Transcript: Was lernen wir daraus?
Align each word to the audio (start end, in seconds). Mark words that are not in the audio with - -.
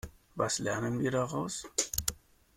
Was 0.35 0.57
lernen 0.57 0.99
wir 0.99 1.11
daraus? 1.11 1.67